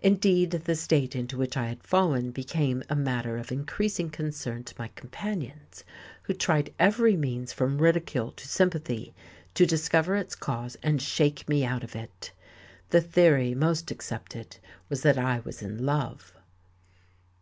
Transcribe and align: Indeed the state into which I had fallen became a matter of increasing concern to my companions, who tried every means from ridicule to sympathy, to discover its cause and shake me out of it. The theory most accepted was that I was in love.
Indeed 0.00 0.52
the 0.52 0.74
state 0.74 1.14
into 1.14 1.36
which 1.36 1.54
I 1.54 1.66
had 1.66 1.82
fallen 1.84 2.30
became 2.30 2.82
a 2.88 2.96
matter 2.96 3.36
of 3.36 3.52
increasing 3.52 4.08
concern 4.08 4.64
to 4.64 4.74
my 4.78 4.88
companions, 4.88 5.84
who 6.22 6.32
tried 6.32 6.72
every 6.78 7.14
means 7.14 7.52
from 7.52 7.76
ridicule 7.76 8.30
to 8.32 8.48
sympathy, 8.48 9.12
to 9.52 9.66
discover 9.66 10.16
its 10.16 10.34
cause 10.34 10.78
and 10.82 11.02
shake 11.02 11.46
me 11.46 11.62
out 11.62 11.84
of 11.84 11.94
it. 11.94 12.32
The 12.88 13.02
theory 13.02 13.54
most 13.54 13.90
accepted 13.90 14.56
was 14.88 15.02
that 15.02 15.18
I 15.18 15.40
was 15.40 15.60
in 15.60 15.84
love. 15.84 16.32